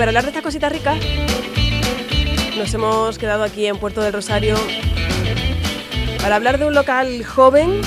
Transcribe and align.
para 0.00 0.08
hablar 0.08 0.24
de 0.24 0.30
estas 0.30 0.42
cositas 0.42 0.72
ricas, 0.72 0.96
nos 2.56 2.72
hemos 2.72 3.18
quedado 3.18 3.42
aquí 3.42 3.66
en 3.66 3.76
Puerto 3.76 4.00
del 4.00 4.14
Rosario 4.14 4.56
para 6.22 6.36
hablar 6.36 6.58
de 6.58 6.64
un 6.64 6.72
local 6.72 7.22
joven, 7.22 7.82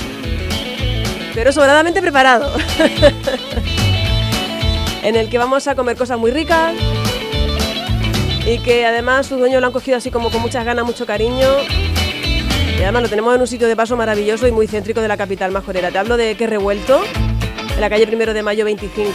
pero 1.34 1.52
sobradamente 1.52 2.04
preparado, 2.04 2.55
en 5.04 5.16
el 5.16 5.28
que 5.28 5.39
vamos 5.39 5.68
a 5.68 5.73
comer 5.73 5.98
cosas 5.98 6.20
muy 6.20 6.30
ricas 6.30 6.76
y 8.45 8.59
que 8.59 8.86
además 8.86 9.25
sus 9.25 9.39
dueños 9.39 9.59
lo 9.59 9.66
han 9.66 9.73
cogido 9.73 9.98
así 9.98 10.11
como 10.11 10.30
con 10.30 10.39
muchas 10.39 10.64
ganas, 10.66 10.86
mucho 10.86 11.07
cariño. 11.07 11.48
Y 12.77 12.84
además 12.84 13.02
lo 13.02 13.09
tenemos 13.09 13.34
en 13.34 13.41
un 13.41 13.48
sitio 13.48 13.68
de 13.68 13.75
paso 13.75 13.98
maravilloso 13.98 14.48
y 14.48 14.52
muy 14.52 14.68
céntrico 14.68 15.02
de 15.02 15.07
la 15.07 15.18
capital 15.18 15.52
majorera. 15.52 15.89
Te 15.89 15.98
hablo 15.98 16.16
de 16.16 16.38
Que 16.38 16.45
Revuelto, 16.45 17.02
en 17.74 17.82
la 17.82 17.89
calle 17.89 18.06
Primero 18.06 18.36
de 18.36 18.43
Mayo 18.43 18.66
25. 18.66 19.10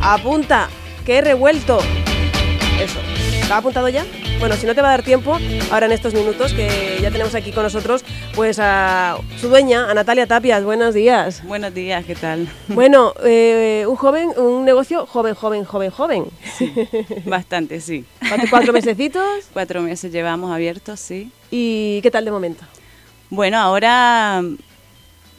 Apunta, 0.00 0.70
Que 1.10 1.20
Revuelto. 1.22 1.80
Eso, 2.80 3.00
¿está 3.42 3.56
apuntado 3.56 3.88
ya? 3.88 4.06
Bueno, 4.38 4.54
si 4.54 4.64
no 4.64 4.76
te 4.76 4.80
va 4.80 4.86
a 4.86 4.90
dar 4.92 5.02
tiempo, 5.02 5.40
ahora 5.72 5.86
en 5.86 5.90
estos 5.90 6.14
minutos 6.14 6.52
que 6.52 6.98
ya 7.02 7.10
tenemos 7.10 7.34
aquí 7.34 7.50
con 7.50 7.64
nosotros, 7.64 8.04
pues 8.36 8.60
a 8.60 9.18
su 9.36 9.48
dueña, 9.48 9.90
a 9.90 9.94
Natalia 9.94 10.28
Tapias. 10.28 10.62
Buenos 10.62 10.94
días. 10.94 11.42
Buenos 11.44 11.74
días, 11.74 12.04
¿qué 12.04 12.14
tal? 12.14 12.48
Bueno, 12.68 13.12
eh, 13.24 13.86
un 13.88 13.96
joven, 13.96 14.30
un 14.36 14.64
negocio 14.64 15.04
joven, 15.04 15.34
joven, 15.34 15.64
joven, 15.64 15.90
joven. 15.90 16.24
Bastante, 17.26 17.80
sí. 17.80 18.04
¿Cuatro, 18.28 18.46
cuatro 18.48 18.72
mesecitos? 18.72 19.26
Cuatro 19.52 19.82
meses 19.82 20.12
llevamos 20.12 20.52
abiertos, 20.52 21.00
sí. 21.00 21.32
¿Y 21.50 22.00
qué 22.02 22.12
tal 22.12 22.24
de 22.24 22.30
momento? 22.30 22.62
Bueno, 23.30 23.58
ahora 23.58 24.44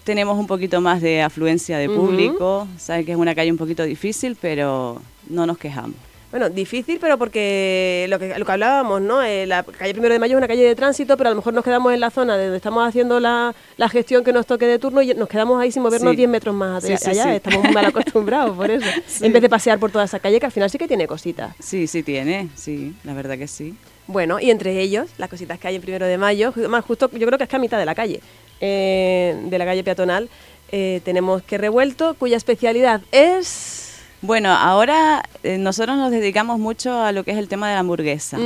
tenemos 0.04 0.38
un 0.38 0.48
poquito 0.48 0.82
más 0.82 1.02
de 1.02 1.22
afluencia 1.22 1.78
de 1.78 1.88
público. 1.88 2.68
Sabes 2.78 3.06
que 3.06 3.14
es 3.14 3.18
una 3.18 3.34
calle 3.34 3.52
un 3.52 3.58
poquito 3.58 3.84
difícil, 3.84 4.36
pero 4.42 5.02
no 5.32 5.46
nos 5.46 5.58
quejamos. 5.58 5.96
Bueno, 6.30 6.50
difícil, 6.50 6.98
pero 7.02 7.18
porque 7.18 8.06
lo 8.10 8.18
que, 8.18 8.40
lo 8.40 8.46
que 8.46 8.52
hablábamos, 8.54 9.02
¿no? 9.02 9.22
Eh, 9.22 9.46
la 9.46 9.64
calle 9.64 9.92
Primero 9.92 10.14
de 10.14 10.20
Mayo 10.20 10.36
es 10.36 10.38
una 10.38 10.48
calle 10.48 10.64
de 10.64 10.76
tránsito, 10.78 11.18
pero 11.18 11.28
a 11.28 11.32
lo 11.32 11.36
mejor 11.36 11.54
nos 11.54 11.62
quedamos 11.62 11.94
en 11.94 12.00
la 12.00 12.10
zona 12.10 12.38
de 12.38 12.44
donde 12.44 12.56
estamos 12.56 12.88
haciendo 12.88 13.20
la, 13.20 13.54
la 13.76 13.90
gestión 13.90 14.24
que 14.24 14.32
nos 14.32 14.46
toque 14.46 14.66
de 14.66 14.80
turno 14.80 15.02
y 15.02 15.14
nos 15.14 15.28
quedamos 15.28 15.62
ahí 15.62 15.74
sin 15.74 15.82
movernos 15.84 16.12
Sí. 16.12 16.16
10 16.16 16.30
metros 16.30 16.56
más 16.56 16.86
Sí, 16.86 16.94
allá. 16.94 17.24
sí. 17.26 17.30
Estamos 17.32 17.66
muy 17.66 17.74
mal 17.74 17.84
acostumbrados 17.86 18.56
por 18.56 18.72
eso. 18.72 18.86
En 19.22 19.34
vez 19.34 19.42
de 19.42 19.50
pasear 19.50 19.78
por 19.78 19.92
toda 19.92 20.06
esa 20.06 20.20
calle, 20.20 20.40
que 20.40 20.46
al 20.46 20.54
final 20.54 20.70
sí 20.70 20.78
que 20.78 20.88
tiene 20.88 21.06
cositas. 21.06 21.54
Sí, 21.60 21.86
sí 21.86 22.02
tiene, 22.02 22.48
sí, 22.56 22.94
la 23.04 23.14
verdad 23.14 23.38
que 23.38 23.50
sí. 23.50 23.76
Bueno, 24.08 24.40
y 24.40 24.52
entre 24.52 24.80
ellos, 24.80 25.10
las 25.18 25.30
cositas 25.30 25.60
que 25.60 25.68
hay 25.68 25.76
en 25.76 25.82
Primero 25.82 26.06
de 26.06 26.18
Mayo, 26.18 26.54
más 26.70 26.86
justo, 26.86 27.10
yo 27.12 27.28
creo 27.28 27.38
que 27.38 27.44
es 27.44 27.50
que 27.50 27.56
a 27.58 27.60
mitad 27.60 27.78
de 27.78 27.86
la 27.86 27.94
calle, 27.94 28.22
eh, 28.62 29.36
de 29.48 29.58
la 29.58 29.66
calle 29.66 29.84
peatonal, 29.84 30.30
eh, 30.72 31.02
tenemos 31.04 31.44
que 31.44 31.58
revuelto, 31.58 32.14
cuya 32.14 32.38
especialidad 32.38 33.02
es... 33.12 33.90
Bueno, 34.22 34.52
ahora 34.52 35.24
eh, 35.44 35.58
nosotros 35.58 35.98
nos 35.98 36.12
dedicamos 36.12 36.60
mucho 36.60 37.02
a 37.02 37.12
lo 37.12 37.24
que 37.24 37.32
es 37.32 37.38
el 37.38 37.48
tema 37.48 37.68
de 37.70 37.74
la 37.74 37.80
hamburguesa. 37.80 38.38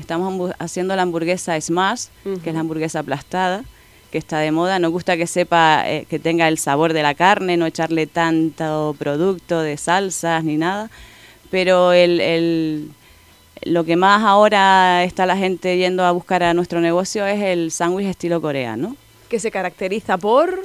Estamos 0.00 0.52
haciendo 0.58 0.96
la 0.96 1.02
hamburguesa 1.02 1.60
Smash, 1.60 2.06
que 2.42 2.50
es 2.50 2.54
la 2.54 2.60
hamburguesa 2.60 2.98
aplastada, 3.00 3.62
que 4.10 4.18
está 4.18 4.38
de 4.40 4.50
moda. 4.50 4.80
Nos 4.80 4.90
gusta 4.90 5.16
que 5.16 5.28
sepa, 5.28 5.84
eh, 5.88 6.04
que 6.10 6.18
tenga 6.18 6.48
el 6.48 6.58
sabor 6.58 6.92
de 6.92 7.02
la 7.04 7.14
carne, 7.14 7.56
no 7.56 7.66
echarle 7.66 8.08
tanto 8.08 8.96
producto 8.98 9.60
de 9.60 9.76
salsas 9.76 10.42
ni 10.42 10.56
nada. 10.56 10.90
Pero 11.50 11.92
el, 11.92 12.20
el- 12.20 12.90
lo 13.64 13.84
que 13.84 13.94
más 13.94 14.22
ahora 14.24 15.04
está 15.04 15.26
la 15.26 15.36
gente 15.36 15.76
yendo 15.76 16.04
a 16.04 16.10
buscar 16.12 16.42
a 16.42 16.54
nuestro 16.54 16.80
negocio 16.80 17.26
es 17.26 17.40
el 17.42 17.70
sándwich 17.70 18.06
estilo 18.06 18.40
coreano. 18.40 18.96
que 19.28 19.38
se 19.38 19.52
caracteriza 19.52 20.18
por... 20.18 20.58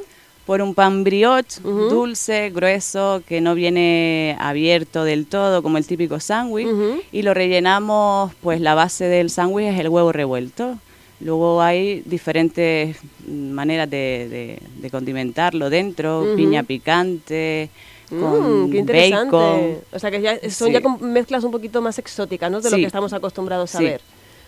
Por 0.46 0.62
un 0.62 0.76
pan 0.76 1.04
brioche 1.04 1.60
dulce, 1.64 2.52
grueso, 2.52 3.24
que 3.28 3.42
no 3.42 3.56
viene 3.56 4.38
abierto 4.40 5.04
del 5.04 5.26
todo 5.26 5.64
como 5.64 5.78
el 5.80 5.88
típico 5.88 6.20
sándwich. 6.20 6.68
Y 7.12 7.24
lo 7.24 7.34
rellenamos, 7.34 8.32
pues 8.42 8.62
la 8.62 8.76
base 8.76 9.06
del 9.06 9.30
sándwich 9.32 9.66
es 9.74 9.80
el 9.80 9.90
huevo 9.90 10.12
revuelto. 10.12 10.78
Luego 11.20 11.62
hay 11.62 12.02
diferentes 12.06 12.98
maneras 13.28 13.90
de, 13.90 14.28
de- 14.30 14.60
de 14.82 14.90
condimentarlo 14.92 15.70
dentro, 15.72 16.26
piña 16.36 16.62
picante, 16.62 17.70
con 18.10 18.68
Mm, 18.68 18.72
qué 18.72 18.78
interesante. 18.80 19.32
bacon. 19.36 19.78
O 19.94 19.98
sea 20.00 20.12
que 20.12 20.22
ya 20.22 20.38
son 20.52 20.68
Sí. 20.68 20.74
ya 20.74 20.82
con 20.82 21.12
mezclas 21.12 21.44
un 21.44 21.52
poquito 21.52 21.82
más 21.82 21.98
exóticas, 21.98 22.52
¿no? 22.52 22.62
De 22.62 22.70
lo 22.70 22.78
que 22.78 22.86
estamos 22.86 23.14
acostumbrados 23.14 23.74
a 23.74 23.80
Sí. 23.80 23.84
ver. 23.86 24.02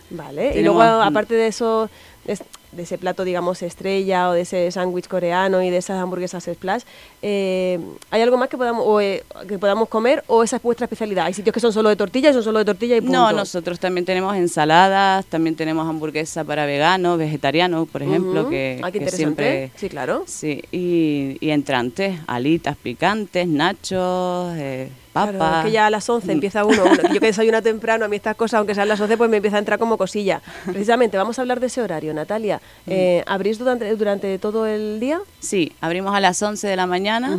Vale. 0.10 0.58
y 0.58 0.64
luego, 0.64 0.82
aparte 0.82 1.36
de 1.36 1.48
eso, 1.48 1.90
es- 2.26 2.42
de 2.72 2.84
ese 2.84 2.98
plato, 2.98 3.24
digamos, 3.24 3.62
estrella 3.62 4.30
o 4.30 4.34
de 4.34 4.42
ese 4.42 4.70
sándwich 4.72 5.08
coreano 5.08 5.62
y 5.62 5.70
de 5.70 5.78
esas 5.78 5.98
hamburguesas 6.02 6.44
splash, 6.52 6.84
eh, 7.22 7.80
¿hay 8.12 8.22
algo 8.22 8.38
más 8.38 8.50
que 8.50 8.58
podamos, 8.58 8.84
o, 8.86 9.00
eh, 9.02 9.24
que 9.48 9.58
podamos 9.58 9.88
comer 9.90 10.24
o 10.28 10.44
esa 10.44 10.58
es 10.58 10.62
vuestra 10.62 10.86
especialidad? 10.86 11.26
Hay 11.26 11.34
sitios 11.34 11.54
que 11.54 11.60
son 11.60 11.72
solo 11.74 11.90
de 11.90 11.96
tortilla 11.96 12.30
y 12.30 12.34
son 12.34 12.44
solo 12.44 12.60
de 12.60 12.66
tortilla 12.66 12.98
y 12.98 13.02
punto. 13.02 13.14
No, 13.18 13.32
nosotros 13.32 13.80
también 13.80 14.06
tenemos 14.06 14.36
ensaladas, 14.36 15.26
también 15.26 15.56
tenemos 15.56 15.88
hamburguesa 15.88 16.44
para 16.44 16.66
veganos, 16.66 17.18
vegetarianos, 17.18 17.88
por 17.88 18.04
ejemplo, 18.04 18.50
que, 18.50 18.80
Ah, 18.84 18.88
qué 18.88 19.00
que 19.00 19.06
interesante. 19.06 19.18
siempre... 19.18 19.72
Sí, 19.78 19.90
claro. 19.90 20.24
Sí, 20.28 20.62
y, 20.72 21.38
y 21.40 21.50
entrantes, 21.52 22.20
alitas 22.28 22.76
picantes, 22.78 23.48
nachos, 23.48 24.54
eh, 24.58 24.90
papas. 25.26 25.36
Claro, 25.38 25.58
es 25.60 25.66
que 25.66 25.72
ya 25.72 25.86
a 25.88 25.90
las 25.90 26.10
11 26.10 26.28
Mm. 26.28 26.32
empieza 26.32 26.66
uno, 26.66 26.84
uno- 26.84 27.14
Yo 27.14 27.20
que 27.20 27.28
desayuno 27.28 27.62
temprano, 27.62 28.06
a 28.06 28.08
mí 28.08 28.16
estas 28.16 28.36
cosas, 28.36 28.58
aunque 28.60 28.76
sean 28.76 28.88
las 28.88 29.00
11, 29.00 29.18
pues 29.18 29.30
me 29.30 29.38
empieza 29.38 29.58
a 29.58 29.60
entrar 29.60 29.80
como 29.80 29.98
cosilla. 29.98 30.42
Precisamente, 30.66 31.18
vamos 31.18 31.38
a 31.40 31.42
hablar 31.42 31.60
de 31.60 31.68
ese 31.68 31.82
horario, 31.82 32.14
Natalia. 32.14 32.58
Mm. 32.86 32.92
Eh, 32.92 33.24
¿Abrís 33.28 33.58
durante, 33.60 33.96
durante 33.96 34.38
todo 34.40 34.66
el 34.66 35.00
día? 35.00 35.20
Sí, 35.40 35.72
abrimos 35.82 36.16
a 36.16 36.20
las 36.20 36.42
11 36.42 36.68
de 36.68 36.76
la 36.76 36.88
mañana 36.88 37.38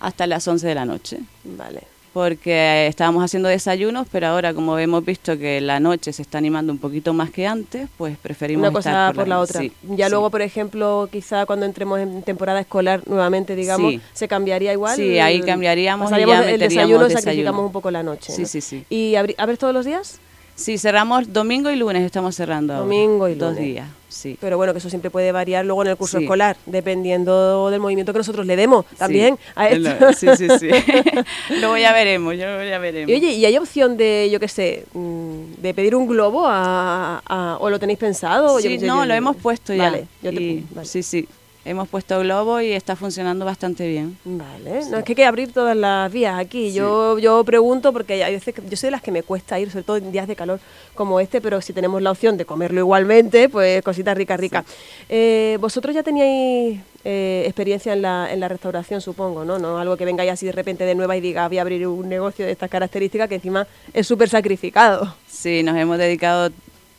hasta 0.00 0.26
las 0.26 0.46
11 0.48 0.66
de 0.66 0.74
la 0.74 0.84
noche. 0.84 1.20
Vale. 1.44 1.82
Porque 2.14 2.86
estábamos 2.86 3.24
haciendo 3.24 3.48
desayunos, 3.48 4.06
pero 4.10 4.28
ahora 4.28 4.54
como 4.54 4.78
hemos 4.78 5.04
visto 5.04 5.36
que 5.36 5.60
la 5.60 5.80
noche 5.80 6.12
se 6.12 6.22
está 6.22 6.38
animando 6.38 6.72
un 6.72 6.78
poquito 6.78 7.12
más 7.12 7.28
que 7.30 7.44
antes, 7.44 7.88
pues 7.98 8.16
preferimos 8.16 8.60
Una 8.70 8.78
estar 8.78 9.08
cosa 9.08 9.12
por 9.18 9.26
la 9.26 9.40
otra. 9.40 9.60
sí, 9.60 9.72
ya 9.82 10.06
sí. 10.06 10.10
luego, 10.12 10.30
por 10.30 10.40
ejemplo, 10.40 11.08
quizá 11.10 11.44
cuando 11.44 11.66
entremos 11.66 11.98
en 11.98 12.22
temporada 12.22 12.60
escolar 12.60 13.02
nuevamente, 13.06 13.56
digamos, 13.56 13.90
Sí. 13.94 14.00
se 14.12 14.28
cambiaría 14.28 14.72
igual. 14.72 14.94
Sí, 14.94 15.18
ahí 15.18 15.40
cambiaríamos 15.40 16.10
y 16.12 16.24
ya 16.24 16.48
el 16.48 16.60
desayuno, 16.60 17.02
desayuno. 17.02 17.10
sacrificamos 17.10 17.66
un 17.66 17.72
poco 17.72 17.90
la 17.90 18.04
noche. 18.04 18.32
Sí, 18.32 18.42
¿no? 18.42 18.48
sí, 18.48 18.60
sí. 18.60 18.84
¿Y 18.88 19.14
abri- 19.14 19.34
abres 19.36 19.58
todos 19.58 19.74
los 19.74 19.84
días? 19.84 20.20
Sí, 20.56 20.78
cerramos 20.78 21.32
domingo 21.32 21.68
y 21.70 21.76
lunes, 21.76 22.02
estamos 22.04 22.36
cerrando 22.36 22.74
ahora. 22.74 22.84
Domingo 22.84 23.28
y 23.28 23.34
Dos 23.34 23.54
lunes. 23.54 23.64
días, 23.64 23.88
sí. 24.08 24.38
Pero 24.40 24.56
bueno, 24.56 24.72
que 24.72 24.78
eso 24.78 24.88
siempre 24.88 25.10
puede 25.10 25.32
variar 25.32 25.64
luego 25.64 25.82
en 25.82 25.88
el 25.88 25.96
curso 25.96 26.18
Sí. 26.18 26.24
escolar, 26.24 26.56
dependiendo 26.64 27.70
del 27.70 27.80
movimiento 27.80 28.12
que 28.12 28.18
nosotros 28.18 28.46
le 28.46 28.54
demos 28.54 28.86
también 28.96 29.34
Sí. 29.36 29.42
a 29.56 29.68
esto. 29.68 29.90
Lo- 30.06 30.12
Sí, 30.12 30.28
sí, 30.36 30.46
sí. 30.60 30.68
luego 31.60 31.76
ya 31.76 31.92
veremos, 31.92 32.36
ya 32.36 32.78
veremos. 32.78 33.10
Y 33.10 33.14
oye, 33.14 33.32
¿y 33.32 33.44
hay 33.44 33.58
opción 33.58 33.96
de, 33.96 34.28
yo 34.30 34.38
qué 34.38 34.46
sé, 34.46 34.84
mm, 34.94 35.54
de 35.60 35.74
pedir 35.74 35.96
un 35.96 36.06
globo 36.06 36.46
a, 36.46 37.20
a- 37.26 37.56
o 37.60 37.68
lo 37.68 37.80
tenéis 37.80 37.98
pensado? 37.98 38.60
Sí, 38.60 38.78
no, 38.78 39.00
yo- 39.00 39.06
lo 39.06 39.14
hemos 39.14 39.34
puesto 39.34 39.74
ya. 39.74 39.82
Vale, 39.90 40.06
yo 40.22 40.30
te- 40.32 40.40
Y- 40.40 40.66
vale. 40.70 40.86
Sí, 40.86 41.02
sí. 41.02 41.26
Hemos 41.66 41.88
puesto 41.88 42.20
globo 42.20 42.60
y 42.60 42.72
está 42.72 42.94
funcionando 42.94 43.46
bastante 43.46 43.88
bien. 43.88 44.18
Vale, 44.24 44.84
no 44.90 44.98
es 44.98 45.04
que 45.04 45.12
hay 45.12 45.16
que 45.16 45.24
abrir 45.24 45.50
todas 45.50 45.74
las 45.74 46.12
vías 46.12 46.38
aquí. 46.38 46.74
Yo 46.74 47.18
yo 47.18 47.42
pregunto 47.44 47.90
porque 47.90 48.22
hay 48.22 48.34
veces 48.34 48.54
que 48.54 48.62
yo 48.68 48.76
soy 48.76 48.88
de 48.88 48.90
las 48.90 49.00
que 49.02 49.10
me 49.10 49.22
cuesta 49.22 49.58
ir, 49.58 49.70
sobre 49.70 49.84
todo 49.84 49.96
en 49.96 50.12
días 50.12 50.28
de 50.28 50.36
calor 50.36 50.60
como 50.94 51.20
este, 51.20 51.40
pero 51.40 51.62
si 51.62 51.72
tenemos 51.72 52.02
la 52.02 52.10
opción 52.10 52.36
de 52.36 52.44
comerlo 52.44 52.80
igualmente, 52.80 53.48
pues 53.48 53.82
cositas 53.82 54.14
ricas, 54.16 54.38
ricas. 54.38 54.64
Eh, 55.08 55.56
Vosotros 55.58 55.94
ya 55.94 56.02
teníais 56.02 56.80
eh, 57.02 57.44
experiencia 57.46 57.94
en 57.94 58.02
la, 58.02 58.28
en 58.30 58.40
la 58.40 58.48
restauración, 58.48 59.00
supongo, 59.00 59.44
¿no? 59.46 59.58
No 59.58 59.78
algo 59.78 59.96
que 59.96 60.04
vengáis 60.04 60.32
así 60.32 60.44
de 60.44 60.52
repente 60.52 60.84
de 60.84 60.94
nueva 60.94 61.16
y 61.16 61.22
diga 61.22 61.48
voy 61.48 61.58
a 61.58 61.62
abrir 61.62 61.86
un 61.86 62.08
negocio 62.08 62.44
de 62.44 62.52
estas 62.52 62.68
características 62.68 63.28
que 63.28 63.36
encima 63.36 63.66
es 63.94 64.06
súper 64.06 64.28
sacrificado. 64.28 65.14
Sí, 65.26 65.62
nos 65.62 65.76
hemos 65.76 65.96
dedicado 65.96 66.50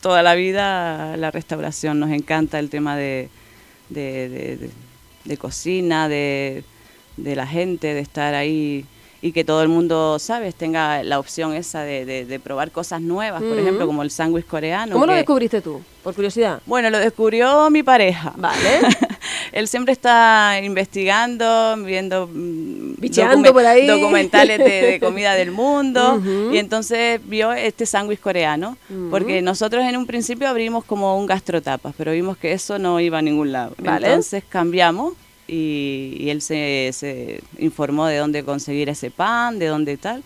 toda 0.02 0.24
la 0.24 0.34
vida 0.34 1.14
a 1.14 1.18
la 1.18 1.30
restauración. 1.30 2.00
Nos 2.00 2.12
encanta 2.12 2.60
el 2.60 2.70
tema 2.70 2.96
de, 2.96 3.30
de, 3.90 4.70
de- 5.26 5.38
cocina, 5.38 6.08
de, 6.08 6.64
de 7.18 7.36
la 7.36 7.48
gente, 7.48 7.94
de 7.94 8.00
estar 8.00 8.34
ahí 8.36 8.86
y 9.22 9.32
que 9.32 9.44
todo 9.44 9.64
el 9.64 9.70
mundo, 9.70 10.20
¿sabes?, 10.20 10.54
tenga 10.54 11.02
la 11.02 11.18
opción 11.20 11.54
esa 11.56 11.82
de, 11.82 12.06
de- 12.06 12.26
de 12.26 12.40
probar 12.40 12.70
cosas 12.72 13.02
nuevas, 13.02 13.42
por 13.42 13.58
ejemplo, 13.58 13.88
como 13.88 14.04
el 14.04 14.12
sándwich 14.12 14.46
coreano. 14.46 14.94
¿Cómo 14.94 15.06
lo 15.08 15.14
descubriste 15.14 15.62
tú? 15.62 15.82
Por 16.04 16.14
curiosidad. 16.14 16.62
Bueno, 16.68 16.90
lo 16.92 17.00
descubrió 17.00 17.70
mi 17.72 17.82
pareja. 17.82 18.34
Vale. 18.38 18.82
Él 19.56 19.70
siempre 19.70 19.94
está 19.94 20.60
investigando, 20.62 21.78
viendo 21.78 22.28
mm, 22.28 22.96
Bicheando 22.98 23.54
por 23.54 23.66
ahí. 23.66 23.88
documentales 23.88 24.60
de, 24.60 24.66
de 24.66 25.00
comida 25.06 25.34
del 25.34 25.52
mundo 25.52 26.22
y 26.52 26.58
entonces 26.58 27.22
vio 27.26 27.54
este 27.54 27.86
sándwich 27.86 28.20
coreano, 28.20 28.78
porque 29.10 29.42
nosotros 29.42 29.86
en 29.86 29.96
un 29.96 30.06
principio 30.06 30.50
abrimos 30.50 30.84
como 30.84 31.18
un 31.18 31.26
gastrotapas, 31.26 31.96
pero 31.98 32.12
vimos 32.12 32.38
que 32.38 32.52
eso 32.52 32.78
no 32.80 33.00
iba 33.00 33.20
a 33.20 33.22
ningún 33.22 33.54
lado. 33.54 33.74
Vale. 33.78 34.08
Entonces 34.08 34.44
cambiamos 34.48 35.14
y, 35.48 36.18
y 36.20 36.30
él 36.32 36.42
se, 36.42 36.90
se 36.92 37.40
informó 37.58 38.08
de 38.08 38.18
dónde 38.18 38.44
conseguir 38.44 38.90
ese 38.90 39.10
pan, 39.10 39.58
de 39.58 39.68
dónde 39.68 39.96
tal, 39.96 40.22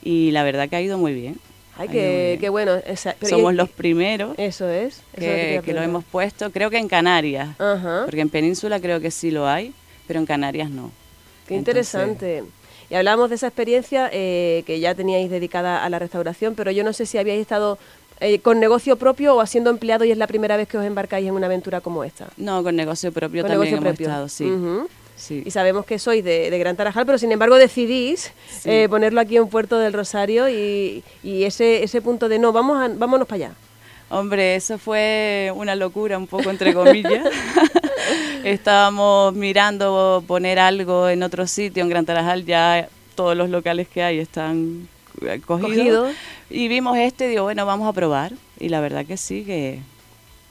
y 0.00 0.30
la 0.30 0.44
verdad 0.44 0.68
que 0.68 0.76
ha 0.76 0.80
ido 0.80 0.96
muy 0.96 1.12
bien. 1.12 1.40
Ay, 1.80 2.38
qué, 2.40 2.48
bueno. 2.50 2.74
esa- 2.86 3.16
pero 3.18 3.30
Somos 3.36 3.52
y- 3.52 3.56
los 3.56 3.70
primeros 3.70 4.34
Eso 4.38 4.68
es. 4.68 5.02
eso 5.14 5.26
es 5.30 5.56
lo 5.56 5.62
que, 5.62 5.72
lo 5.72 5.82
hemos 5.82 6.04
puesto, 6.04 6.50
creo 6.50 6.68
que 6.70 6.78
en 6.78 6.88
Canarias, 6.88 7.48
Ajá. 7.58 8.02
porque 8.04 8.20
en 8.20 8.28
Península 8.28 8.80
creo 8.80 9.00
que 9.00 9.10
sí 9.10 9.30
lo 9.30 9.46
hay, 9.48 9.72
pero 10.06 10.20
en 10.20 10.26
Canarias 10.26 10.68
no. 10.70 10.90
Qué 11.48 11.56
Entonces, 11.56 11.92
interesante. 11.94 12.44
Y 12.90 12.94
hablábamos 12.94 13.30
de 13.30 13.36
esa 13.36 13.46
experiencia 13.46 14.10
eh, 14.12 14.62
que 14.66 14.80
ya 14.80 14.94
teníais 14.94 15.30
dedicada 15.30 15.84
a 15.84 15.88
la 15.90 15.98
restauración, 15.98 16.54
pero 16.54 16.70
yo 16.70 16.82
no 16.84 16.92
sé 16.92 17.06
si 17.06 17.18
habíais 17.18 17.40
estado 17.40 17.78
eh, 18.20 18.40
con 18.40 18.60
negocio 18.60 18.96
propio 18.96 19.34
o 19.36 19.46
siendo 19.46 19.70
empleado 19.70 20.04
y 20.04 20.10
es 20.10 20.18
la 20.18 20.26
primera 20.26 20.56
vez 20.58 20.68
que 20.68 20.76
os 20.76 20.84
embarcáis 20.84 21.26
en 21.26 21.32
una 21.34 21.46
aventura 21.46 21.80
como 21.80 22.04
esta. 22.04 22.28
No, 22.36 22.62
con 22.62 22.76
negocio 22.76 23.10
propio 23.12 23.44
también 23.44 23.74
hemos 23.78 23.98
estado, 23.98 24.28
sí. 24.28 24.44
Sí. 25.20 25.42
Y 25.44 25.50
sabemos 25.50 25.84
que 25.84 25.98
sois 25.98 26.24
de, 26.24 26.58
Gran 26.58 26.76
Tarajal, 26.76 27.04
pero 27.04 27.18
sin 27.18 27.30
embargo 27.30 27.56
decidís 27.56 28.32
eh, 28.64 28.88
ponerlo 28.88 29.20
aquí 29.20 29.36
en 29.36 29.48
Puerto 29.48 29.78
del 29.78 29.92
Rosario 29.92 30.48
y, 30.48 31.04
y, 31.22 31.44
ese, 31.44 31.84
ese 31.84 32.00
punto 32.00 32.28
de 32.30 32.38
no, 32.38 32.52
vamos 32.52 32.80
a, 32.80 32.88
vámonos 32.88 33.28
para 33.28 33.46
allá. 33.46 33.54
Hombre, 34.08 34.56
eso 34.56 34.78
fue 34.78 35.52
una 35.54 35.76
locura, 35.76 36.16
un 36.16 36.26
poco 36.26 36.48
entre 36.50 36.72
comillas. 36.74 37.28
Estábamos 38.44 39.34
mirando 39.34 40.24
poner 40.26 40.58
algo 40.58 41.08
en 41.08 41.22
otro 41.22 41.46
sitio, 41.46 41.82
en 41.82 41.90
Gran 41.90 42.06
Tarajal, 42.06 42.46
ya 42.46 42.88
todos 43.14 43.36
los 43.36 43.50
locales 43.50 43.86
que 43.86 44.02
hay 44.02 44.18
están 44.18 44.88
cogidos. 45.46 46.14
Y 46.48 46.68
vimos 46.68 46.96
este 46.96 47.26
y 47.26 47.28
digo, 47.28 47.42
bueno, 47.44 47.66
vamos 47.66 47.86
a 47.86 47.92
probar. 47.92 48.32
Y 48.58 48.70
la 48.70 48.80
verdad 48.80 49.04
que 49.04 49.16
sí, 49.16 49.44
que 49.44 49.80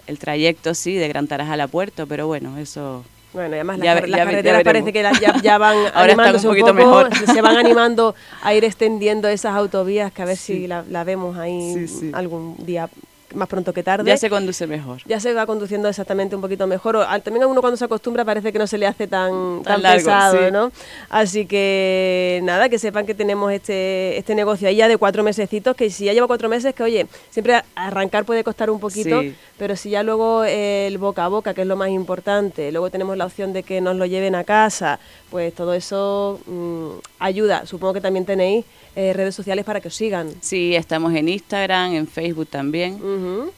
el 0.08 0.20
trayecto 0.20 0.74
sí, 0.74 0.94
de 0.96 1.08
Gran 1.08 1.28
Tarajal 1.28 1.60
a 1.60 1.68
Puerto, 1.68 2.08
pero 2.08 2.28
bueno, 2.28 2.58
eso 2.60 3.04
bueno, 3.34 3.56
además 3.56 3.78
las, 3.80 4.02
carreteras 4.02 4.64
parece 4.64 4.92
que 4.92 5.04
ya, 5.44 5.58
van 5.58 5.78
animándose 5.94 6.48
un, 6.48 6.54
poquito 6.54 6.74
mejor. 6.74 7.10
se 7.16 7.42
van 7.42 7.58
animando 7.58 8.16
a 8.42 8.54
ir 8.54 8.64
extendiendo 8.64 9.28
esas 9.28 9.56
autovías 9.56 10.12
que 10.12 10.22
a 10.22 10.26
ver 10.26 10.38
si 10.38 10.68
la, 10.68 11.04
vemos 11.04 11.38
ahí 11.38 11.86
algún 12.14 12.56
día 12.58 12.90
más 13.36 13.48
pronto 13.48 13.74
que 13.74 13.84
tarde. 13.84 14.06
Ya 14.06 14.18
se 14.18 14.30
conduce 14.30 14.68
mejor. 14.68 15.02
Ya 15.06 15.20
se 15.20 15.34
va 15.34 15.46
conduciendo 15.46 15.88
exactamente 15.88 16.36
un 16.36 16.42
poquito 16.42 16.68
mejor. 16.68 16.96
O, 16.96 17.06
también 17.22 17.44
a 17.44 17.48
uno 17.48 17.62
cuando 17.62 17.78
se 17.78 17.86
acostumbra 17.86 18.26
parece 18.26 18.52
que 18.52 18.60
no 18.60 18.68
se 18.68 18.78
le 18.78 18.88
hace 18.88 19.08
tan, 19.08 19.64
tan, 19.64 19.82
pesado, 19.82 20.52
¿no? 20.52 20.72
Así 21.10 21.46
que 21.46 22.40
nada, 22.44 22.70
que 22.70 22.80
sepan 22.80 23.06
que 23.06 23.14
tenemos 23.14 23.52
este, 23.52 24.18
este 24.18 24.36
negocio 24.36 24.68
ahí 24.68 24.78
ya 24.78 24.88
de 24.88 24.98
cuatro 24.98 25.24
mesecitos, 25.24 25.76
que 25.76 25.90
si 25.90 26.06
ya 26.06 26.14
lleva 26.14 26.28
cuatro 26.28 26.50
meses, 26.50 26.74
que 26.74 26.84
oye, 26.84 27.08
siempre 27.30 27.62
arrancar 27.76 28.26
puede 28.26 28.44
costar 28.44 28.70
un 28.70 28.80
poquito, 28.80 29.22
pero 29.58 29.76
si 29.76 29.90
ya 29.92 30.04
luego 30.04 30.44
el 30.44 30.98
boca 30.98 31.26
a 31.26 31.28
boca, 31.28 31.54
que 31.54 31.62
es 31.62 31.68
lo 31.68 31.76
más 31.76 31.90
importante, 31.90 32.72
luego 32.72 32.90
tenemos 32.90 33.18
la 33.18 33.26
opción 33.26 33.54
de 33.54 33.64
que 33.64 33.82
nos 33.82 33.96
lo 33.96 34.06
lleven 34.06 34.36
a 34.36 34.44
casa, 34.44 35.00
pues 35.30 35.54
todo 35.54 35.74
eso 35.74 36.40
mm, 36.46 36.90
ayuda. 37.20 37.66
Supongo 37.66 37.94
que 37.94 38.02
también 38.02 38.26
tenéis 38.26 38.66
eh, 38.96 39.14
redes 39.14 39.36
sociales 39.36 39.66
para 39.66 39.80
que 39.80 39.88
os 39.88 39.96
sigan. 39.96 40.30
Sí, 40.42 40.76
estamos 40.76 41.14
en 41.14 41.30
Instagram, 41.30 41.94
en 41.94 42.08
Facebook 42.08 42.48
también. 42.48 43.00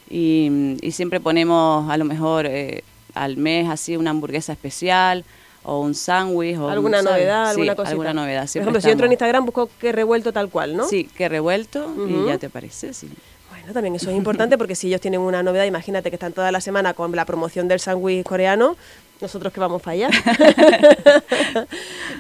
Y, 0.10 0.78
siempre 0.92 1.20
ponemos 1.20 1.90
a 1.90 1.98
lo 1.98 2.06
mejor 2.06 2.46
eh, 2.46 2.84
al 3.14 3.38
mes 3.38 3.70
así 3.70 3.98
una 3.98 4.10
hamburguesa 4.10 4.54
especial 4.54 5.24
o 5.64 5.80
un 5.80 5.94
sándwich 5.94 6.58
o 6.58 6.70
alguna 6.70 7.02
novedad, 7.02 7.50
alguna 7.50 7.76
cosita. 7.76 7.92
alguna 7.92 8.14
novedad. 8.14 8.48
Por 8.52 8.62
ejemplo, 8.62 8.82
si 8.82 8.90
entro 8.90 9.06
en 9.06 9.12
Instagram 9.14 9.46
busco 9.46 9.70
que 9.80 9.92
revuelto 9.92 10.34
tal 10.34 10.50
cual, 10.50 10.76
¿no? 10.76 10.88
Sí, 10.88 11.06
que 11.06 11.30
revuelto 11.30 11.94
y 12.08 12.28
ya 12.28 12.38
te 12.38 12.48
aparece, 12.48 12.94
sí. 12.94 13.10
Bueno, 13.50 13.74
también 13.74 13.96
eso 13.96 14.10
es 14.10 14.18
importante 14.18 14.58
porque 14.58 14.76
si 14.76 14.88
ellos 14.88 15.02
tienen 15.02 15.22
una 15.22 15.44
novedad, 15.44 15.66
imagínate 15.66 16.10
que 16.10 16.16
están 16.16 16.34
toda 16.34 16.52
la 16.52 16.62
semana 16.62 16.94
con 16.94 17.12
la 17.16 17.26
promoción 17.26 17.68
del 17.68 17.80
sándwich 17.80 18.24
coreano, 18.24 18.76
nosotros 19.22 19.54
que 19.54 19.60
vamos 19.60 19.82
para 19.82 19.94
allá. 19.94 20.10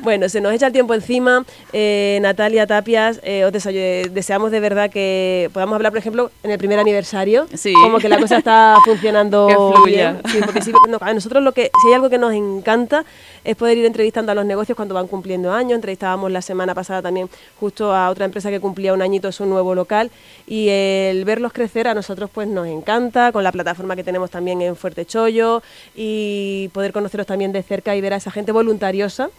bueno, 0.03 0.29
se 0.29 0.41
nos 0.41 0.53
echa 0.53 0.67
el 0.67 0.73
tiempo 0.73 0.93
encima. 0.93 1.45
Eh, 1.73 2.19
Natalia 2.21 2.67
Tapias, 2.67 3.19
eh, 3.23 3.45
os 3.45 3.51
deseamos 3.51 4.51
de 4.51 4.59
verdad 4.59 4.89
que 4.89 5.49
podamos 5.53 5.75
hablar, 5.75 5.91
por 5.91 5.99
ejemplo, 5.99 6.31
en 6.43 6.51
el 6.51 6.57
primer 6.57 6.79
aniversario. 6.79 7.47
Sí. 7.53 7.73
Como 7.73 7.99
que 7.99 8.09
la 8.09 8.19
cosa 8.19 8.37
está 8.37 8.77
funcionando 8.85 9.73
bien. 9.85 10.21
Sí, 10.31 10.39
porque 10.45 10.61
si, 10.61 10.71
a 10.99 11.13
nosotros 11.13 11.43
lo 11.43 11.51
que, 11.51 11.71
si 11.81 11.87
hay 11.87 11.93
algo 11.95 12.09
que 12.09 12.17
nos 12.17 12.33
encanta 12.33 13.05
es 13.43 13.55
poder 13.55 13.77
ir 13.77 13.85
entrevistando 13.85 14.31
a 14.31 14.35
los 14.35 14.45
negocios 14.45 14.75
cuando 14.75 14.95
van 14.95 15.07
cumpliendo 15.07 15.51
años. 15.51 15.75
Entrevistábamos 15.75 16.31
la 16.31 16.41
semana 16.41 16.75
pasada 16.75 17.01
también 17.01 17.29
justo 17.59 17.93
a 17.93 18.09
otra 18.09 18.25
empresa 18.25 18.49
que 18.49 18.59
cumplía 18.59 18.93
un 18.93 19.01
añito 19.01 19.31
su 19.31 19.45
nuevo 19.45 19.75
local 19.75 20.11
y 20.47 20.69
el 20.69 21.25
verlos 21.25 21.53
crecer 21.53 21.87
a 21.87 21.93
nosotros 21.93 22.29
pues 22.31 22.47
nos 22.47 22.67
encanta 22.67 23.31
con 23.31 23.43
la 23.43 23.51
plataforma 23.51 23.95
que 23.95 24.03
tenemos 24.03 24.29
también 24.29 24.61
en 24.61 24.75
Fuerte 24.75 25.05
Chollo 25.05 25.63
y 25.95 26.69
poder 26.73 26.90
conoceros 26.91 27.27
también 27.27 27.51
de 27.51 27.63
cerca 27.63 27.95
y 27.95 28.01
ver 28.01 28.13
a 28.13 28.17
esa 28.17 28.31
gente 28.31 28.51
voluntariosa. 28.51 29.29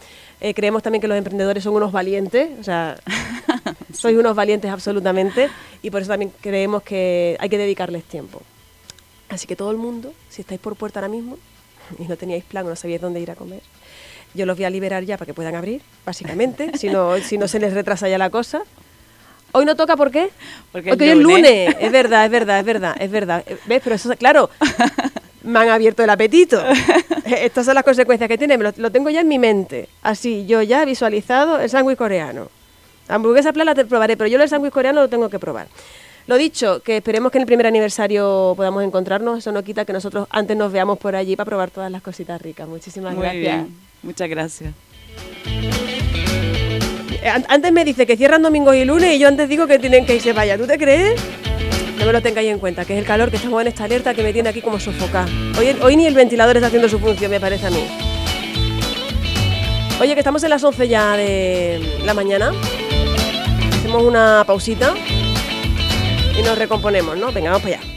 Eh, 0.41 0.53
creemos 0.53 0.83
también 0.83 1.01
que 1.01 1.07
los 1.07 1.17
emprendedores 1.17 1.63
son 1.63 1.73
unos 1.73 1.91
valientes, 1.91 2.49
o 2.59 2.63
sea, 2.63 2.95
sois 3.93 4.17
unos 4.17 4.35
valientes 4.35 4.71
absolutamente 4.71 5.49
y 5.81 5.89
por 5.89 6.01
eso 6.01 6.11
también 6.11 6.31
creemos 6.41 6.83
que 6.83 7.37
hay 7.39 7.49
que 7.49 7.57
dedicarles 7.57 8.03
tiempo. 8.03 8.41
Así 9.29 9.47
que 9.47 9.55
todo 9.55 9.71
el 9.71 9.77
mundo, 9.77 10.13
si 10.29 10.41
estáis 10.41 10.59
por 10.59 10.75
puerta 10.75 10.99
ahora 10.99 11.09
mismo 11.09 11.37
y 11.99 12.03
no 12.03 12.17
teníais 12.17 12.43
plan, 12.43 12.65
no 12.65 12.75
sabíais 12.75 13.01
dónde 13.01 13.19
ir 13.19 13.31
a 13.31 13.35
comer, 13.35 13.61
yo 14.33 14.45
los 14.45 14.57
voy 14.57 14.65
a 14.65 14.69
liberar 14.69 15.03
ya 15.03 15.17
para 15.17 15.27
que 15.27 15.33
puedan 15.33 15.55
abrir, 15.55 15.81
básicamente, 16.05 16.77
si 16.77 16.89
no, 16.89 17.17
si 17.23 17.37
no 17.37 17.47
se 17.47 17.59
les 17.59 17.73
retrasa 17.73 18.09
ya 18.09 18.17
la 18.17 18.29
cosa. 18.29 18.61
Hoy 19.55 19.65
no 19.65 19.75
toca, 19.75 19.95
¿por 19.95 20.09
qué? 20.09 20.31
Porque, 20.71 20.91
hoy 20.91 20.97
es 21.09 21.15
lunes. 21.15 21.75
Es 21.79 21.91
verdad, 21.91 22.25
es 22.25 22.31
verdad, 22.31 22.59
es 22.59 22.65
verdad, 22.65 22.95
es 22.99 23.11
verdad. 23.11 23.45
¿Ves? 23.67 23.81
Pero 23.83 23.95
eso, 23.95 24.15
claro, 24.17 24.49
me 25.43 25.59
han 25.59 25.69
abierto 25.69 26.03
el 26.03 26.09
apetito. 26.09 26.63
Estas 27.25 27.65
son 27.65 27.75
las 27.75 27.83
consecuencias 27.83 28.27
que 28.27 28.37
tiene. 28.37 28.57
Lo, 28.57 28.91
tengo 28.91 29.09
ya 29.09 29.21
en 29.21 29.27
mi 29.27 29.39
mente. 29.39 29.87
Así, 30.01 30.45
yo 30.45 30.61
ya 30.61 30.83
he 30.83 30.85
visualizado 30.85 31.59
el 31.59 31.69
sándwich 31.69 31.97
coreano. 31.97 32.49
La 33.07 33.15
hamburguesa 33.15 33.53
plana 33.53 33.75
te 33.75 33.85
probaré, 33.85 34.17
pero 34.17 34.27
yo 34.27 34.41
el 34.41 34.49
sándwich 34.49 34.73
coreano 34.73 35.01
lo 35.01 35.07
tengo 35.09 35.29
que 35.29 35.39
probar. 35.39 35.67
Lo 36.25 36.37
dicho, 36.37 36.81
que 36.81 36.97
esperemos 36.97 37.31
que 37.31 37.37
en 37.37 37.41
el 37.41 37.45
primer 37.45 37.67
aniversario 37.67 38.53
podamos 38.55 38.83
encontrarnos. 38.83 39.39
Eso 39.39 39.51
no 39.51 39.63
quita 39.63 39.83
que 39.83 39.93
nosotros 39.93 40.27
antes 40.29 40.55
nos 40.55 40.71
veamos 40.71 40.97
por 40.97 41.15
allí 41.15 41.35
para 41.35 41.45
probar 41.45 41.69
todas 41.69 41.91
las 41.91 42.01
cositas 42.01 42.41
ricas. 42.41 42.67
Muchísimas 42.67 43.15
gracias. 43.15 43.65
Muchas 44.01 44.29
gracias. 44.29 44.73
Antes 47.47 47.71
me 47.71 47.85
dice 47.85 48.05
que 48.05 48.17
cierran 48.17 48.41
domingo 48.41 48.73
y 48.73 48.83
lunes 48.83 49.15
y 49.15 49.19
yo 49.19 49.27
antes 49.29 49.47
digo 49.47 49.65
que 49.67 49.79
tienen 49.79 50.05
que 50.05 50.15
irse 50.15 50.33
vaya. 50.33 50.57
¿Tú 50.57 50.65
te 50.65 50.77
crees? 50.77 51.21
No 51.99 52.05
me 52.05 52.13
lo 52.13 52.21
tengáis 52.21 52.49
en 52.49 52.59
cuenta, 52.59 52.85
que 52.85 52.93
es 52.93 52.99
el 52.99 53.05
calor 53.05 53.29
que 53.29 53.37
estamos 53.37 53.61
en 53.61 53.67
esta 53.67 53.85
alerta 53.85 54.13
que 54.13 54.23
me 54.23 54.33
tiene 54.33 54.49
aquí 54.49 54.61
como 54.61 54.79
sofocada. 54.79 55.27
Hoy, 55.57 55.75
hoy 55.81 55.95
ni 55.95 56.05
el 56.05 56.15
ventilador 56.15 56.57
está 56.57 56.67
haciendo 56.67 56.89
su 56.89 56.99
función, 56.99 57.31
me 57.31 57.39
parece 57.39 57.67
a 57.67 57.69
mí. 57.69 57.85
Oye, 60.01 60.13
que 60.15 60.19
estamos 60.19 60.43
en 60.43 60.49
las 60.49 60.63
11 60.63 60.87
ya 60.87 61.15
de 61.15 62.01
la 62.03 62.13
mañana. 62.13 62.51
Hacemos 63.79 64.03
una 64.03 64.43
pausita 64.45 64.93
y 66.37 66.41
nos 66.41 66.57
recomponemos, 66.57 67.17
¿no? 67.17 67.31
Venga, 67.31 67.51
vamos 67.51 67.63
para 67.63 67.77
allá. 67.77 67.92